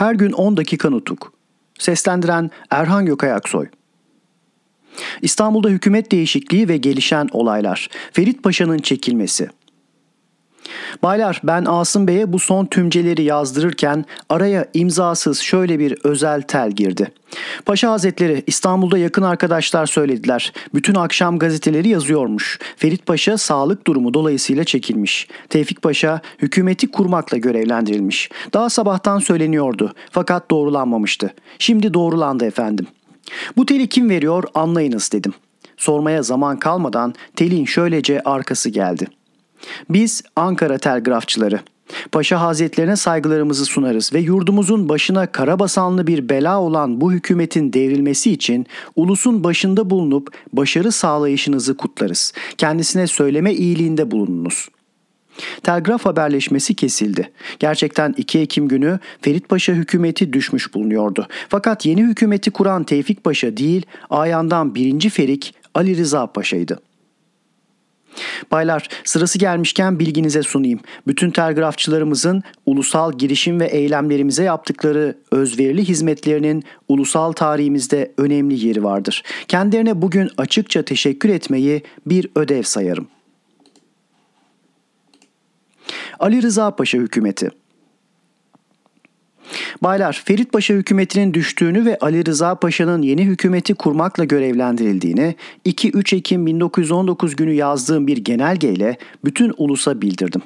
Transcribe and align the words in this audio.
Her 0.00 0.14
gün 0.14 0.32
10 0.32 0.56
dakika 0.56 0.90
nutuk. 0.90 1.32
Seslendiren 1.78 2.50
Erhan 2.70 3.06
Gökayaksoy. 3.06 3.66
İstanbul'da 5.22 5.68
hükümet 5.68 6.12
değişikliği 6.12 6.68
ve 6.68 6.76
gelişen 6.76 7.28
olaylar. 7.32 7.88
Ferit 8.12 8.42
Paşa'nın 8.42 8.78
çekilmesi. 8.78 9.50
Baylar 11.02 11.40
ben 11.44 11.64
Asım 11.68 12.08
Bey'e 12.08 12.32
bu 12.32 12.38
son 12.38 12.66
tümceleri 12.66 13.22
yazdırırken 13.22 14.04
araya 14.28 14.66
imzasız 14.74 15.40
şöyle 15.40 15.78
bir 15.78 15.98
özel 16.04 16.42
tel 16.42 16.70
girdi. 16.70 17.12
Paşa 17.66 17.90
Hazretleri 17.90 18.44
İstanbul'da 18.46 18.98
yakın 18.98 19.22
arkadaşlar 19.22 19.86
söylediler. 19.86 20.52
Bütün 20.74 20.94
akşam 20.94 21.38
gazeteleri 21.38 21.88
yazıyormuş. 21.88 22.58
Ferit 22.76 23.06
Paşa 23.06 23.38
sağlık 23.38 23.86
durumu 23.86 24.14
dolayısıyla 24.14 24.64
çekilmiş. 24.64 25.28
Tevfik 25.48 25.82
Paşa 25.82 26.20
hükümeti 26.38 26.90
kurmakla 26.90 27.36
görevlendirilmiş. 27.36 28.30
Daha 28.52 28.70
sabahtan 28.70 29.18
söyleniyordu 29.18 29.92
fakat 30.10 30.50
doğrulanmamıştı. 30.50 31.34
Şimdi 31.58 31.94
doğrulandı 31.94 32.44
efendim. 32.44 32.86
Bu 33.56 33.66
teli 33.66 33.88
kim 33.88 34.10
veriyor 34.10 34.44
anlayınız 34.54 35.12
dedim. 35.12 35.32
Sormaya 35.76 36.22
zaman 36.22 36.58
kalmadan 36.58 37.14
telin 37.36 37.64
şöylece 37.64 38.20
arkası 38.20 38.68
geldi. 38.68 39.06
Biz 39.90 40.22
Ankara 40.36 40.78
telgrafçıları. 40.78 41.60
Paşa 42.12 42.40
Hazretlerine 42.40 42.96
saygılarımızı 42.96 43.64
sunarız 43.64 44.12
ve 44.14 44.20
yurdumuzun 44.20 44.88
başına 44.88 45.26
karabasanlı 45.26 46.06
bir 46.06 46.28
bela 46.28 46.60
olan 46.60 47.00
bu 47.00 47.12
hükümetin 47.12 47.72
devrilmesi 47.72 48.32
için 48.32 48.66
ulusun 48.96 49.44
başında 49.44 49.90
bulunup 49.90 50.28
başarı 50.52 50.92
sağlayışınızı 50.92 51.76
kutlarız. 51.76 52.32
Kendisine 52.58 53.06
söyleme 53.06 53.54
iyiliğinde 53.54 54.10
bulununuz.'' 54.10 54.80
Telgraf 55.62 56.06
haberleşmesi 56.06 56.74
kesildi. 56.74 57.30
Gerçekten 57.58 58.14
2 58.16 58.38
Ekim 58.38 58.68
günü 58.68 58.98
Ferit 59.20 59.48
Paşa 59.48 59.72
hükümeti 59.72 60.32
düşmüş 60.32 60.74
bulunuyordu. 60.74 61.26
Fakat 61.48 61.86
yeni 61.86 62.02
hükümeti 62.02 62.50
kuran 62.50 62.84
Tevfik 62.84 63.24
Paşa 63.24 63.56
değil, 63.56 63.86
Ayan'dan 64.10 64.74
birinci 64.74 65.10
Ferik 65.10 65.54
Ali 65.74 65.96
Rıza 65.96 66.26
Paşa'ydı. 66.26 66.80
Baylar 68.50 68.88
sırası 69.04 69.38
gelmişken 69.38 69.98
bilginize 69.98 70.42
sunayım. 70.42 70.80
Bütün 71.06 71.30
telgrafçılarımızın 71.30 72.42
ulusal 72.66 73.12
girişim 73.12 73.60
ve 73.60 73.66
eylemlerimize 73.66 74.44
yaptıkları 74.44 75.18
özverili 75.32 75.88
hizmetlerinin 75.88 76.64
ulusal 76.88 77.32
tarihimizde 77.32 78.12
önemli 78.18 78.66
yeri 78.66 78.84
vardır. 78.84 79.22
Kendilerine 79.48 80.02
bugün 80.02 80.30
açıkça 80.38 80.82
teşekkür 80.82 81.28
etmeyi 81.28 81.82
bir 82.06 82.28
ödev 82.34 82.62
sayarım. 82.62 83.08
Ali 86.18 86.42
Rıza 86.42 86.76
Paşa 86.76 86.98
hükümeti 86.98 87.50
Baylar, 89.82 90.22
Ferit 90.24 90.52
Paşa 90.52 90.74
hükümetinin 90.74 91.34
düştüğünü 91.34 91.84
ve 91.84 91.98
Ali 91.98 92.26
Rıza 92.26 92.54
Paşa'nın 92.54 93.02
yeni 93.02 93.24
hükümeti 93.24 93.74
kurmakla 93.74 94.24
görevlendirildiğini 94.24 95.34
2-3 95.66 96.16
Ekim 96.16 96.46
1919 96.46 97.36
günü 97.36 97.52
yazdığım 97.52 98.06
bir 98.06 98.16
genelgeyle 98.16 98.96
bütün 99.24 99.54
ulusa 99.56 100.02
bildirdim. 100.02 100.42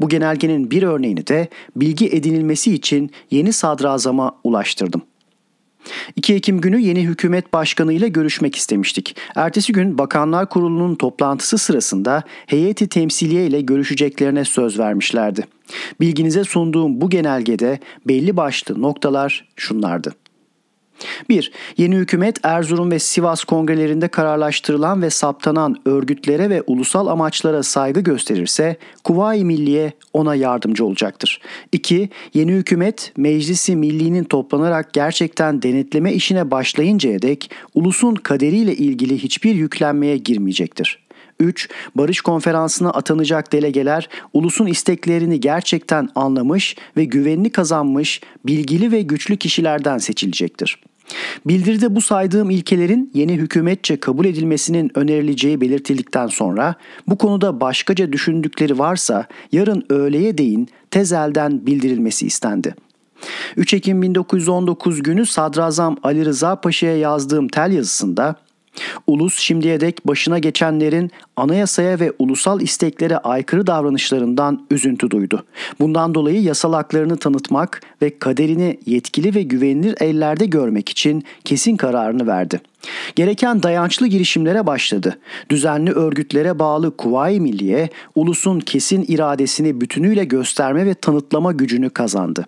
Bu 0.00 0.08
genelgenin 0.08 0.70
bir 0.70 0.82
örneğini 0.82 1.26
de 1.26 1.48
bilgi 1.76 2.08
edinilmesi 2.08 2.74
için 2.74 3.10
yeni 3.30 3.52
sadrazama 3.52 4.32
ulaştırdım. 4.44 5.02
2 6.16 6.34
Ekim 6.34 6.60
günü 6.60 6.80
yeni 6.80 7.02
hükümet 7.02 7.52
başkanı 7.52 7.92
ile 7.92 8.08
görüşmek 8.08 8.56
istemiştik. 8.56 9.16
Ertesi 9.34 9.72
gün 9.72 9.98
Bakanlar 9.98 10.48
Kurulu'nun 10.48 10.94
toplantısı 10.94 11.58
sırasında 11.58 12.22
heyeti 12.46 12.88
temsiliye 12.88 13.46
ile 13.46 13.60
görüşeceklerine 13.60 14.44
söz 14.44 14.78
vermişlerdi. 14.78 15.55
Bilginize 16.00 16.44
sunduğum 16.44 17.00
bu 17.00 17.10
genelgede 17.10 17.78
belli 18.06 18.36
başlı 18.36 18.82
noktalar 18.82 19.48
şunlardı. 19.56 20.14
1. 21.28 21.52
Yeni 21.76 21.96
hükümet 21.96 22.38
Erzurum 22.42 22.90
ve 22.90 22.98
Sivas 22.98 23.44
kongrelerinde 23.44 24.08
kararlaştırılan 24.08 25.02
ve 25.02 25.10
saptanan 25.10 25.76
örgütlere 25.84 26.50
ve 26.50 26.62
ulusal 26.66 27.06
amaçlara 27.06 27.62
saygı 27.62 28.00
gösterirse 28.00 28.76
Kuvayi 29.04 29.44
Milliye 29.44 29.92
ona 30.12 30.34
yardımcı 30.34 30.84
olacaktır. 30.84 31.40
2. 31.72 32.08
Yeni 32.34 32.52
hükümet 32.52 33.12
Meclisi 33.16 33.76
Milli'nin 33.76 34.24
toplanarak 34.24 34.92
gerçekten 34.92 35.62
denetleme 35.62 36.12
işine 36.12 36.50
başlayıncaya 36.50 37.22
dek 37.22 37.50
ulusun 37.74 38.14
kaderiyle 38.14 38.76
ilgili 38.76 39.18
hiçbir 39.18 39.54
yüklenmeye 39.54 40.16
girmeyecektir. 40.16 41.05
3. 41.40 41.68
Barış 41.94 42.20
konferansına 42.20 42.90
atanacak 42.90 43.52
delegeler 43.52 44.08
ulusun 44.32 44.66
isteklerini 44.66 45.40
gerçekten 45.40 46.08
anlamış 46.14 46.76
ve 46.96 47.04
güvenini 47.04 47.50
kazanmış 47.50 48.20
bilgili 48.46 48.92
ve 48.92 49.02
güçlü 49.02 49.36
kişilerden 49.36 49.98
seçilecektir. 49.98 50.78
Bildiride 51.46 51.94
bu 51.94 52.00
saydığım 52.00 52.50
ilkelerin 52.50 53.10
yeni 53.14 53.32
hükümetçe 53.32 54.00
kabul 54.00 54.24
edilmesinin 54.24 54.90
önerileceği 54.94 55.60
belirtildikten 55.60 56.26
sonra 56.26 56.74
bu 57.08 57.18
konuda 57.18 57.60
başkaca 57.60 58.12
düşündükleri 58.12 58.78
varsa 58.78 59.26
yarın 59.52 59.84
öğleye 59.90 60.38
değin 60.38 60.68
tezelden 60.90 61.66
bildirilmesi 61.66 62.26
istendi. 62.26 62.74
3 63.56 63.74
Ekim 63.74 64.02
1919 64.02 65.02
günü 65.02 65.26
Sadrazam 65.26 65.96
Ali 66.02 66.24
Rıza 66.24 66.60
Paşa'ya 66.60 66.96
yazdığım 66.96 67.48
tel 67.48 67.72
yazısında 67.72 68.36
Ulus 69.06 69.38
şimdiye 69.38 69.80
dek 69.80 70.06
başına 70.06 70.38
geçenlerin 70.38 71.10
anayasaya 71.36 72.00
ve 72.00 72.12
ulusal 72.18 72.60
isteklere 72.60 73.18
aykırı 73.18 73.66
davranışlarından 73.66 74.66
üzüntü 74.70 75.10
duydu. 75.10 75.44
Bundan 75.80 76.14
dolayı 76.14 76.42
yasal 76.42 76.72
haklarını 76.72 77.16
tanıtmak 77.16 77.80
ve 78.02 78.18
kaderini 78.18 78.78
yetkili 78.86 79.34
ve 79.34 79.42
güvenilir 79.42 79.94
ellerde 80.00 80.46
görmek 80.46 80.88
için 80.88 81.24
kesin 81.44 81.76
kararını 81.76 82.26
verdi. 82.26 82.60
Gereken 83.16 83.62
dayançlı 83.62 84.06
girişimlere 84.06 84.66
başladı. 84.66 85.18
Düzenli 85.50 85.90
örgütlere 85.90 86.58
bağlı 86.58 86.96
Kuvayi 86.96 87.40
Milliye, 87.40 87.88
ulusun 88.14 88.60
kesin 88.60 89.04
iradesini 89.08 89.80
bütünüyle 89.80 90.24
gösterme 90.24 90.86
ve 90.86 90.94
tanıtlama 90.94 91.52
gücünü 91.52 91.90
kazandı. 91.90 92.46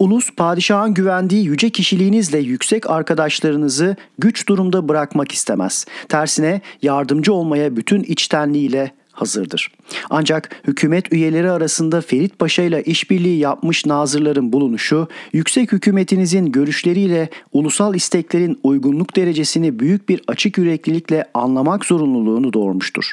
Ulus 0.00 0.30
padişahın 0.30 0.94
güvendiği 0.94 1.44
yüce 1.44 1.70
kişiliğinizle 1.70 2.38
yüksek 2.38 2.90
arkadaşlarınızı 2.90 3.96
güç 4.18 4.48
durumda 4.48 4.88
bırakmak 4.88 5.32
istemez. 5.32 5.86
Tersine 6.08 6.60
yardımcı 6.82 7.32
olmaya 7.32 7.76
bütün 7.76 8.02
içtenliğiyle 8.02 8.92
hazırdır. 9.12 9.72
Ancak 10.10 10.62
hükümet 10.66 11.12
üyeleri 11.12 11.50
arasında 11.50 12.00
Ferit 12.00 12.38
Paşa 12.38 12.62
ile 12.62 12.82
işbirliği 12.82 13.38
yapmış 13.38 13.86
nazırların 13.86 14.52
bulunuşu, 14.52 15.08
yüksek 15.32 15.72
hükümetinizin 15.72 16.52
görüşleriyle 16.52 17.28
ulusal 17.52 17.94
isteklerin 17.94 18.60
uygunluk 18.62 19.16
derecesini 19.16 19.78
büyük 19.78 20.08
bir 20.08 20.22
açık 20.28 20.58
yüreklilikle 20.58 21.24
anlamak 21.34 21.84
zorunluluğunu 21.84 22.52
doğurmuştur. 22.52 23.12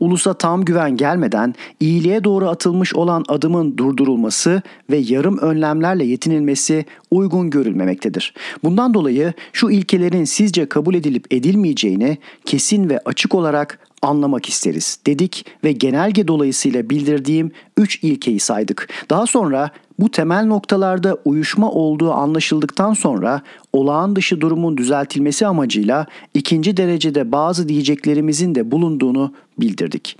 Ulusa 0.00 0.34
tam 0.34 0.64
güven 0.64 0.96
gelmeden 0.96 1.54
iyiliğe 1.80 2.24
doğru 2.24 2.48
atılmış 2.48 2.94
olan 2.94 3.24
adımın 3.28 3.78
durdurulması 3.78 4.62
ve 4.90 4.96
yarım 4.96 5.38
önlemlerle 5.38 6.04
yetinilmesi 6.04 6.84
uygun 7.10 7.50
görülmemektedir. 7.50 8.34
Bundan 8.64 8.94
dolayı 8.94 9.32
şu 9.52 9.70
ilkelerin 9.70 10.24
sizce 10.24 10.66
kabul 10.66 10.94
edilip 10.94 11.32
edilmeyeceğini 11.32 12.18
kesin 12.44 12.88
ve 12.88 13.00
açık 13.04 13.34
olarak 13.34 13.85
anlamak 14.02 14.48
isteriz 14.48 14.98
dedik 15.06 15.46
ve 15.64 15.72
genelge 15.72 16.28
dolayısıyla 16.28 16.90
bildirdiğim 16.90 17.50
3 17.76 18.04
ilkeyi 18.04 18.40
saydık. 18.40 18.88
Daha 19.10 19.26
sonra 19.26 19.70
bu 19.98 20.10
temel 20.10 20.44
noktalarda 20.44 21.18
uyuşma 21.24 21.70
olduğu 21.70 22.12
anlaşıldıktan 22.12 22.94
sonra 22.94 23.42
olağan 23.72 24.16
dışı 24.16 24.40
durumun 24.40 24.76
düzeltilmesi 24.76 25.46
amacıyla 25.46 26.06
ikinci 26.34 26.76
derecede 26.76 27.32
bazı 27.32 27.68
diyeceklerimizin 27.68 28.54
de 28.54 28.70
bulunduğunu 28.70 29.34
bildirdik. 29.58 30.18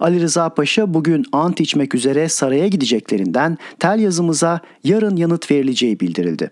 Ali 0.00 0.20
Rıza 0.20 0.48
Paşa 0.48 0.94
bugün 0.94 1.24
ant 1.32 1.60
içmek 1.60 1.94
üzere 1.94 2.28
saraya 2.28 2.68
gideceklerinden 2.68 3.58
tel 3.78 4.00
yazımıza 4.00 4.60
yarın 4.84 5.16
yanıt 5.16 5.50
verileceği 5.50 6.00
bildirildi. 6.00 6.50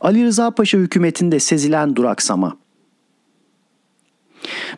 Ali 0.00 0.24
Rıza 0.24 0.50
Paşa 0.50 0.78
hükümetinde 0.78 1.40
sezilen 1.40 1.96
duraksama 1.96 2.56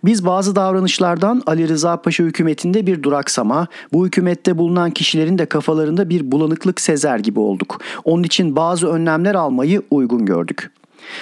biz 0.05 0.27
bazı 0.27 0.57
davranışlardan 0.57 1.43
Ali 1.47 1.69
Rıza 1.69 2.03
Paşa 2.03 2.25
hükümetinde 2.25 2.87
bir 2.87 3.03
duraksama, 3.03 3.67
bu 3.93 4.07
hükümette 4.07 4.59
bulunan 4.59 4.91
kişilerin 4.91 5.39
de 5.39 5.47
kafalarında 5.47 6.11
bir 6.11 6.33
bulanıklık 6.33 6.81
sezer 6.81 7.19
gibi 7.19 7.41
olduk. 7.41 7.81
Onun 8.05 8.23
için 8.23 8.57
bazı 8.57 8.89
önlemler 8.89 9.35
almayı 9.35 9.83
uygun 9.91 10.27
gördük. 10.27 10.71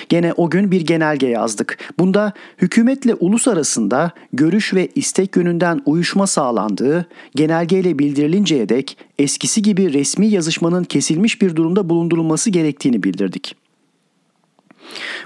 Gene 0.08 0.32
o 0.32 0.50
gün 0.50 0.70
bir 0.70 0.80
genelge 0.80 1.26
yazdık. 1.26 1.78
Bunda 1.98 2.32
hükümetle 2.58 3.14
ulus 3.14 3.48
arasında 3.48 4.10
görüş 4.32 4.74
ve 4.74 4.88
istek 4.94 5.36
yönünden 5.36 5.82
uyuşma 5.86 6.26
sağlandığı, 6.26 7.06
genelgeyle 7.34 7.98
bildirilinceye 7.98 8.68
dek 8.68 8.96
eskisi 9.18 9.62
gibi 9.62 9.92
resmi 9.92 10.26
yazışmanın 10.26 10.84
kesilmiş 10.84 11.42
bir 11.42 11.56
durumda 11.56 11.88
bulundurulması 11.88 12.50
gerektiğini 12.50 13.02
bildirdik. 13.02 13.59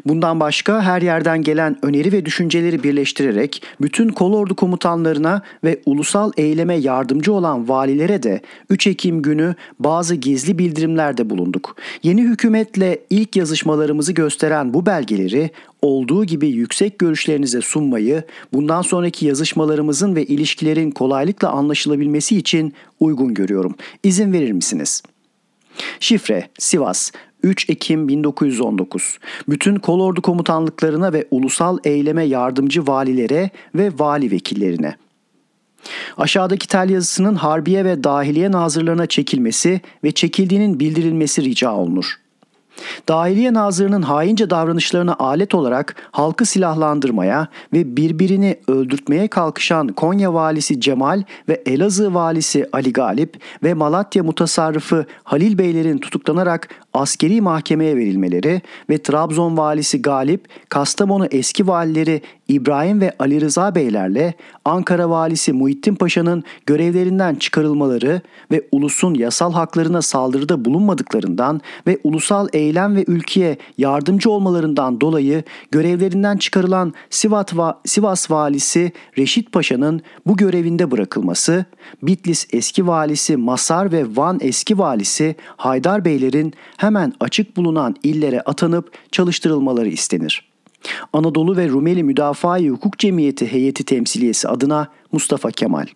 Bundan 0.07 0.41
başka 0.41 0.83
her 0.83 1.03
yerden 1.03 1.43
gelen 1.43 1.77
öneri 1.83 2.13
ve 2.13 2.25
düşünceleri 2.25 2.83
birleştirerek 2.83 3.63
bütün 3.81 4.09
kolordu 4.09 4.57
komutanlarına 4.57 5.43
ve 5.65 5.81
ulusal 5.87 6.33
eyleme 6.37 6.75
yardımcı 6.75 7.33
olan 7.33 7.69
valilere 7.69 8.23
de 8.23 8.41
3 8.71 8.87
Ekim 8.87 9.23
günü 9.23 9.55
bazı 9.79 10.15
gizli 10.15 10.59
bildirimlerde 10.59 11.31
bulunduk. 11.31 11.77
Yeni 12.03 12.23
hükümetle 12.23 12.99
ilk 13.11 13.37
yazışmalarımızı 13.37 14.13
gösteren 14.13 14.75
bu 14.75 14.87
belgeleri 14.87 15.51
olduğu 15.83 16.25
gibi 16.25 16.49
yüksek 16.49 16.99
görüşlerinize 16.99 17.61
sunmayı, 17.61 18.23
bundan 18.53 18.83
sonraki 18.83 19.27
yazışmalarımızın 19.27 20.17
ve 20.17 20.25
ilişkilerin 20.25 20.91
kolaylıkla 20.91 21.49
anlaşılabilmesi 21.49 22.37
için 22.37 22.75
uygun 23.01 23.35
görüyorum. 23.35 23.75
İzin 24.03 24.33
verir 24.33 24.53
misiniz?'' 24.53 25.03
Şifre 26.01 26.49
Sivas 26.59 27.11
3 27.45 27.71
Ekim 27.71 28.09
1919. 28.09 29.19
Bütün 29.49 29.77
kolordu 29.77 30.23
komutanlıklarına 30.23 31.13
ve 31.13 31.27
ulusal 31.31 31.79
eyleme 31.85 32.25
yardımcı 32.25 32.87
valilere 32.87 33.51
ve 33.75 33.91
vali 33.99 34.31
vekillerine. 34.31 34.97
Aşağıdaki 36.17 36.69
tel 36.69 36.91
yazısının 36.91 37.35
Harbiye 37.35 37.85
ve 37.85 38.05
Dahiliye 38.05 38.53
Nazırlarına 38.53 39.07
çekilmesi 39.07 39.81
ve 40.05 40.13
çekildiğinin 40.13 40.81
bildirilmesi 40.81 41.43
rica 41.43 41.73
olunur. 41.73 42.15
Dahiliye 43.09 43.55
Nazırı'nın 43.55 44.03
haince 44.03 44.51
davranışlarına 44.51 45.17
alet 45.19 45.55
olarak 45.55 45.97
halkı 46.11 46.47
silahlandırmaya 46.47 47.49
ve 47.73 47.97
birbirini 47.97 48.61
öldürtmeye 48.69 49.29
kalkışan 49.29 49.89
Konya 49.89 50.35
valisi 50.35 50.81
Cemal 50.81 51.23
ve 51.49 51.63
Elazığ 51.67 52.15
valisi 52.15 52.69
Ali 52.73 52.93
Galip 52.93 53.41
ve 53.63 53.75
Malatya 53.75 54.23
mutasarrıfı 54.23 55.07
Halil 55.25 55.59
Beylerin 55.59 55.99
tutuklanarak 55.99 56.69
askeri 56.95 57.41
mahkemeye 57.41 57.97
verilmeleri 57.97 58.63
ve 58.91 59.03
Trabzon 59.03 59.57
valisi 59.57 60.03
Galip, 60.03 60.49
Kastamonu 60.69 61.27
eski 61.27 61.67
valileri 61.67 62.23
İbrahim 62.49 63.01
ve 63.01 63.13
Ali 63.19 63.41
Rıza 63.41 63.75
Beylerle 63.75 64.35
Ankara 64.65 65.11
valisi 65.11 65.53
Muhittin 65.53 65.95
Paşa'nın 65.95 66.45
görevlerinden 66.67 67.35
çıkarılmaları 67.35 68.21
ve 68.51 68.63
ulusun 68.73 69.15
yasal 69.15 69.53
haklarına 69.53 70.03
saldırıda 70.03 70.65
bulunmadıklarından 70.65 71.61
ve 71.87 71.99
ulusal 72.05 72.49
eylem 72.53 72.97
ve 72.97 73.05
ülkeye 73.07 73.57
yardımcı 73.79 74.31
olmalarından 74.31 75.01
dolayı 75.01 75.43
görevlerinden 75.71 76.37
çıkarılan 76.37 76.95
Sivas, 77.11 77.47
va 77.57 77.81
Sivas 77.85 78.31
valisi 78.31 78.93
Reşit 79.19 79.53
Paşa'nın 79.53 80.03
bu 80.27 80.37
görevinde 80.37 80.91
bırakılması, 80.91 81.65
Bitlis 82.03 82.47
eski 82.53 82.87
valisi 82.87 83.37
Masar 83.37 83.93
ve 83.93 84.05
Van 84.17 84.39
eski 84.43 84.79
valisi 84.79 85.37
Haydar 85.57 86.05
Beylerin 86.05 86.55
hemen 86.85 87.13
açık 87.21 87.57
bulunan 87.57 87.97
illere 88.03 88.41
atanıp 88.41 88.93
çalıştırılmaları 89.13 89.89
istenir. 89.89 90.49
Anadolu 91.13 91.57
ve 91.57 91.69
Rumeli 91.69 92.03
Müdafaa 92.03 92.59
Hukuk 92.59 92.99
Cemiyeti 92.99 93.53
heyeti 93.53 93.85
temsiliyesi 93.85 94.49
adına 94.49 94.89
Mustafa 95.13 95.51
Kemal. 95.51 95.87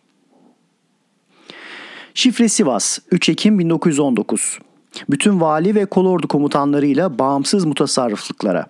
Şifre 2.15 2.49
Sivas 2.49 2.99
3 3.11 3.29
Ekim 3.29 3.59
1919 3.59 4.59
Bütün 5.11 5.41
vali 5.41 5.75
ve 5.75 5.87
kolordu 5.87 6.29
komutanlarıyla 6.29 7.19
bağımsız 7.19 7.65
mutasarrıflıklara 7.65 8.67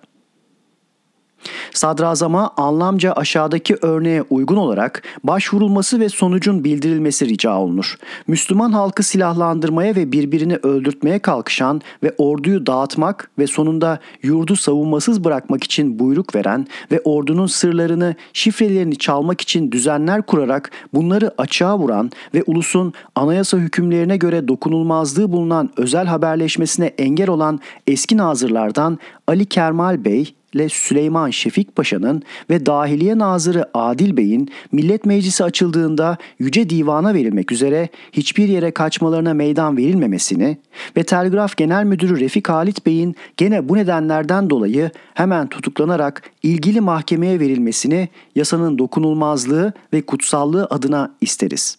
Sadrazama 1.73 2.51
anlamca 2.57 3.13
aşağıdaki 3.13 3.77
örneğe 3.81 4.23
uygun 4.29 4.55
olarak 4.55 5.03
başvurulması 5.23 5.99
ve 5.99 6.09
sonucun 6.09 6.63
bildirilmesi 6.63 7.29
rica 7.29 7.57
olunur. 7.57 7.95
Müslüman 8.27 8.71
halkı 8.71 9.03
silahlandırmaya 9.03 9.95
ve 9.95 10.11
birbirini 10.11 10.55
öldürtmeye 10.55 11.19
kalkışan 11.19 11.81
ve 12.03 12.15
orduyu 12.17 12.65
dağıtmak 12.65 13.31
ve 13.39 13.47
sonunda 13.47 13.99
yurdu 14.23 14.55
savunmasız 14.55 15.23
bırakmak 15.23 15.63
için 15.63 15.99
buyruk 15.99 16.35
veren 16.35 16.67
ve 16.91 17.01
ordunun 17.03 17.47
sırlarını, 17.47 18.15
şifrelerini 18.33 18.97
çalmak 18.97 19.41
için 19.41 19.71
düzenler 19.71 20.21
kurarak 20.21 20.71
bunları 20.93 21.31
açığa 21.37 21.77
vuran 21.79 22.11
ve 22.33 22.43
ulusun 22.47 22.93
anayasa 23.15 23.57
hükümlerine 23.57 24.17
göre 24.17 24.47
dokunulmazlığı 24.47 25.31
bulunan 25.31 25.69
özel 25.77 26.05
haberleşmesine 26.05 26.85
engel 26.85 27.29
olan 27.29 27.59
eski 27.87 28.17
nazırlardan 28.17 28.99
Ali 29.27 29.45
Kermal 29.45 30.05
Bey, 30.05 30.33
ile 30.53 30.69
Süleyman 30.69 31.29
Şefik 31.29 31.75
Paşa'nın 31.75 32.23
ve 32.49 32.65
Dahiliye 32.65 33.17
Nazırı 33.17 33.69
Adil 33.73 34.17
Bey'in 34.17 34.49
Millet 34.71 35.05
Meclisi 35.05 35.43
açıldığında 35.43 36.17
Yüce 36.39 36.69
Divan'a 36.69 37.13
verilmek 37.13 37.51
üzere 37.51 37.89
hiçbir 38.11 38.47
yere 38.47 38.71
kaçmalarına 38.71 39.33
meydan 39.33 39.77
verilmemesini 39.77 40.57
ve 40.97 41.03
Telgraf 41.03 41.57
Genel 41.57 41.83
Müdürü 41.83 42.19
Refik 42.19 42.49
Halit 42.49 42.85
Bey'in 42.85 43.15
gene 43.37 43.69
bu 43.69 43.77
nedenlerden 43.77 44.49
dolayı 44.49 44.91
hemen 45.13 45.47
tutuklanarak 45.47 46.23
ilgili 46.43 46.81
mahkemeye 46.81 47.39
verilmesini 47.39 48.09
yasanın 48.35 48.77
dokunulmazlığı 48.77 49.73
ve 49.93 50.01
kutsallığı 50.01 50.67
adına 50.69 51.15
isteriz. 51.21 51.77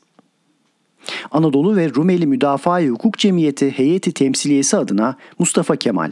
Anadolu 1.30 1.76
ve 1.76 1.90
Rumeli 1.94 2.26
Müdafaa 2.26 2.82
Hukuk 2.82 3.18
Cemiyeti 3.18 3.70
heyeti 3.70 4.12
temsiliyesi 4.12 4.76
adına 4.76 5.16
Mustafa 5.38 5.76
Kemal 5.76 6.10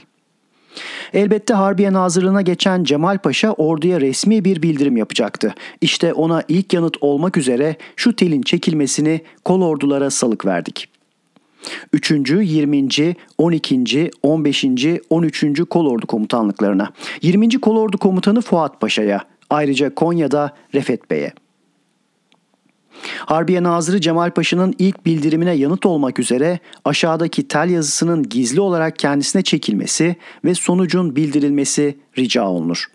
Elbette 1.14 1.54
Harbiye 1.54 1.92
Nazırlığına 1.92 2.42
geçen 2.42 2.84
Cemal 2.84 3.18
Paşa 3.18 3.52
orduya 3.52 4.00
resmi 4.00 4.44
bir 4.44 4.62
bildirim 4.62 4.96
yapacaktı. 4.96 5.54
İşte 5.80 6.12
ona 6.12 6.42
ilk 6.48 6.72
yanıt 6.72 6.96
olmak 7.00 7.36
üzere 7.36 7.76
şu 7.96 8.16
telin 8.16 8.42
çekilmesini 8.42 9.20
kol 9.44 9.62
ordulara 9.62 10.10
salık 10.10 10.46
verdik. 10.46 10.88
3. 11.92 12.10
20. 12.10 13.16
12. 13.38 14.10
15. 14.22 14.64
13. 15.10 15.44
Kolordu 15.70 16.06
komutanlıklarına. 16.06 16.90
20. 17.22 17.60
Kolordu 17.60 17.98
komutanı 17.98 18.40
Fuat 18.40 18.80
Paşa'ya. 18.80 19.24
Ayrıca 19.50 19.94
Konya'da 19.94 20.54
Refet 20.74 21.10
Bey'e. 21.10 21.32
Harbiye 23.26 23.62
Nazırı 23.62 24.00
Cemal 24.00 24.30
Paşa'nın 24.30 24.74
ilk 24.78 25.06
bildirimine 25.06 25.52
yanıt 25.54 25.86
olmak 25.86 26.18
üzere 26.18 26.58
aşağıdaki 26.84 27.48
tel 27.48 27.70
yazısının 27.70 28.22
gizli 28.22 28.60
olarak 28.60 28.98
kendisine 28.98 29.42
çekilmesi 29.42 30.16
ve 30.44 30.54
sonucun 30.54 31.16
bildirilmesi 31.16 31.98
rica 32.18 32.46
olunur. 32.46 32.86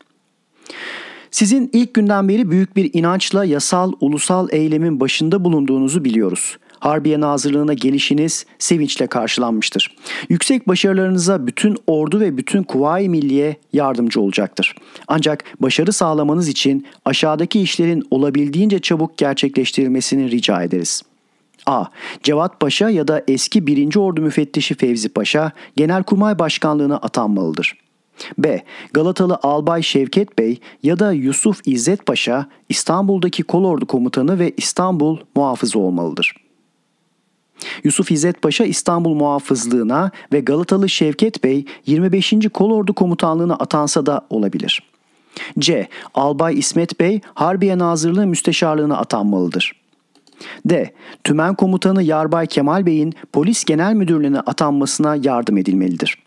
Sizin 1.31 1.69
ilk 1.73 1.93
günden 1.93 2.29
beri 2.29 2.51
büyük 2.51 2.75
bir 2.75 2.89
inançla 2.93 3.45
yasal, 3.45 3.91
ulusal 4.01 4.47
eylemin 4.51 4.99
başında 4.99 5.43
bulunduğunuzu 5.43 6.05
biliyoruz. 6.05 6.57
Harbiye 6.83 7.19
Nazırlığına 7.19 7.73
gelişiniz 7.73 8.45
sevinçle 8.59 9.07
karşılanmıştır. 9.07 9.95
Yüksek 10.29 10.67
başarılarınıza 10.67 11.47
bütün 11.47 11.77
ordu 11.87 12.19
ve 12.19 12.37
bütün 12.37 12.63
Kuvayi 12.63 13.09
Milliye 13.09 13.55
yardımcı 13.73 14.21
olacaktır. 14.21 14.75
Ancak 15.07 15.43
başarı 15.59 15.93
sağlamanız 15.93 16.47
için 16.47 16.87
aşağıdaki 17.05 17.61
işlerin 17.61 18.03
olabildiğince 18.11 18.79
çabuk 18.79 19.17
gerçekleştirilmesini 19.17 20.31
rica 20.31 20.63
ederiz. 20.63 21.01
A. 21.65 21.85
Cevat 22.23 22.59
Paşa 22.59 22.89
ya 22.89 23.07
da 23.07 23.23
eski 23.27 23.67
1. 23.67 23.95
Ordu 23.95 24.21
Müfettişi 24.21 24.75
Fevzi 24.75 25.09
Paşa 25.09 25.51
Genelkurmay 25.75 26.39
Başkanlığına 26.39 26.97
atanmalıdır. 26.97 27.77
B. 28.37 28.63
Galatalı 28.93 29.39
Albay 29.43 29.83
Şevket 29.83 30.39
Bey 30.39 30.59
ya 30.83 30.99
da 30.99 31.11
Yusuf 31.11 31.61
İzzet 31.65 32.05
Paşa 32.05 32.47
İstanbul'daki 32.69 33.43
kolordu 33.43 33.85
komutanı 33.85 34.39
ve 34.39 34.53
İstanbul 34.57 35.17
muhafızı 35.35 35.79
olmalıdır. 35.79 36.35
Yusuf 37.83 38.11
İzzet 38.11 38.41
Paşa 38.41 38.63
İstanbul 38.63 39.13
muhafızlığına 39.13 40.11
ve 40.33 40.39
Galatalı 40.39 40.89
Şevket 40.89 41.43
Bey 41.43 41.65
25. 41.85 42.33
Kolordu 42.53 42.93
komutanlığına 42.93 43.53
atansa 43.53 44.05
da 44.05 44.21
olabilir. 44.29 44.83
C. 45.59 45.87
Albay 46.13 46.59
İsmet 46.59 46.99
Bey 46.99 47.21
Harbiye 47.33 47.77
Nazırlığı 47.77 48.27
Müsteşarlığına 48.27 48.97
atanmalıdır. 48.97 49.83
D. 50.65 50.93
Tümen 51.23 51.55
Komutanı 51.55 52.03
Yarbay 52.03 52.47
Kemal 52.47 52.85
Bey'in 52.85 53.13
Polis 53.33 53.63
Genel 53.63 53.93
Müdürlüğüne 53.93 54.39
atanmasına 54.39 55.15
yardım 55.15 55.57
edilmelidir. 55.57 56.22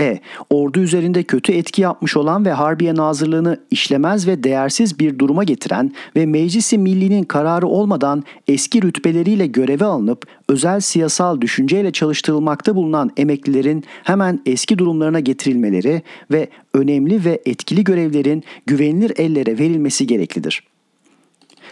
E. 0.00 0.18
Ordu 0.50 0.80
üzerinde 0.80 1.22
kötü 1.22 1.52
etki 1.52 1.82
yapmış 1.82 2.16
olan 2.16 2.44
ve 2.44 2.52
Harbiye 2.52 2.94
Nazırlığını 2.94 3.60
işlemez 3.70 4.26
ve 4.26 4.44
değersiz 4.44 4.98
bir 4.98 5.18
duruma 5.18 5.44
getiren 5.44 5.92
ve 6.16 6.26
Meclisi 6.26 6.78
Milli'nin 6.78 7.24
kararı 7.24 7.66
olmadan 7.66 8.24
eski 8.48 8.82
rütbeleriyle 8.82 9.46
göreve 9.46 9.84
alınıp 9.84 10.26
özel 10.48 10.80
siyasal 10.80 11.40
düşünceyle 11.40 11.92
çalıştırılmakta 11.92 12.74
bulunan 12.74 13.10
emeklilerin 13.16 13.84
hemen 14.04 14.40
eski 14.46 14.78
durumlarına 14.78 15.20
getirilmeleri 15.20 16.02
ve 16.30 16.48
önemli 16.74 17.24
ve 17.24 17.40
etkili 17.46 17.84
görevlerin 17.84 18.44
güvenilir 18.66 19.12
ellere 19.16 19.58
verilmesi 19.58 20.06
gereklidir. 20.06 20.62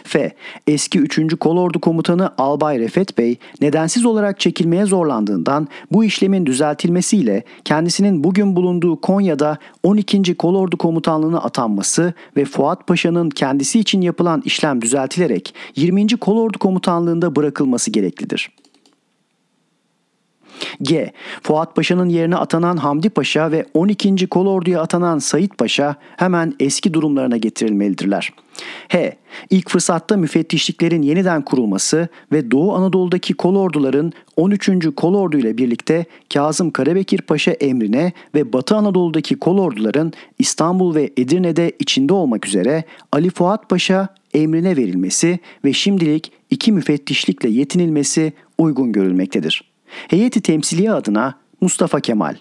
F. 0.09 0.31
Eski 0.67 0.99
3. 0.99 1.35
Kolordu 1.39 1.79
Komutanı 1.79 2.31
Albay 2.37 2.79
Refet 2.79 3.17
Bey 3.17 3.37
nedensiz 3.61 4.05
olarak 4.05 4.39
çekilmeye 4.39 4.85
zorlandığından 4.85 5.67
bu 5.91 6.03
işlemin 6.03 6.45
düzeltilmesiyle 6.45 7.43
kendisinin 7.65 8.23
bugün 8.23 8.55
bulunduğu 8.55 9.01
Konya'da 9.01 9.57
12. 9.83 10.35
Kolordu 10.35 10.77
Komutanlığına 10.77 11.39
atanması 11.39 12.13
ve 12.37 12.45
Fuat 12.45 12.87
Paşa'nın 12.87 13.29
kendisi 13.29 13.79
için 13.79 14.01
yapılan 14.01 14.41
işlem 14.45 14.81
düzeltilerek 14.81 15.53
20. 15.75 16.07
Kolordu 16.07 16.59
Komutanlığında 16.59 17.35
bırakılması 17.35 17.91
gereklidir. 17.91 18.49
G. 20.81 21.11
Fuat 21.43 21.75
Paşa'nın 21.75 22.09
yerine 22.09 22.35
atanan 22.35 22.77
Hamdi 22.77 23.09
Paşa 23.09 23.51
ve 23.51 23.65
12. 23.73 24.27
Kolordu'ya 24.27 24.81
atanan 24.81 25.19
Sait 25.19 25.57
Paşa 25.57 25.95
hemen 26.17 26.53
eski 26.59 26.93
durumlarına 26.93 27.37
getirilmelidirler. 27.37 28.33
H. 28.87 29.17
İlk 29.49 29.69
fırsatta 29.69 30.17
müfettişliklerin 30.17 31.01
yeniden 31.01 31.41
kurulması 31.41 32.07
ve 32.31 32.51
Doğu 32.51 32.75
Anadolu'daki 32.75 33.33
kolorduların 33.33 34.13
13. 34.37 34.69
kolordu 34.95 35.37
ile 35.37 35.57
birlikte 35.57 36.05
Kazım 36.33 36.71
Karabekir 36.71 37.21
Paşa 37.21 37.51
emrine 37.51 38.11
ve 38.35 38.53
Batı 38.53 38.75
Anadolu'daki 38.75 39.35
kolorduların 39.35 40.13
İstanbul 40.39 40.95
ve 40.95 41.11
Edirne'de 41.17 41.71
içinde 41.79 42.13
olmak 42.13 42.47
üzere 42.47 42.83
Ali 43.11 43.29
Fuat 43.29 43.69
Paşa 43.69 44.07
emrine 44.33 44.77
verilmesi 44.77 45.39
ve 45.65 45.73
şimdilik 45.73 46.31
iki 46.49 46.71
müfettişlikle 46.71 47.49
yetinilmesi 47.49 48.33
uygun 48.57 48.91
görülmektedir. 48.91 49.63
Heyeti 50.07 50.41
temsiliye 50.41 50.91
adına 50.91 51.35
Mustafa 51.61 51.99
Kemal. 51.99 52.35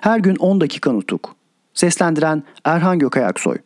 Her 0.00 0.18
gün 0.18 0.36
10 0.36 0.60
dakika 0.60 0.92
nutuk. 0.92 1.36
Seslendiren 1.74 2.42
Erhan 2.64 2.98
Gökayaksoy. 2.98 3.56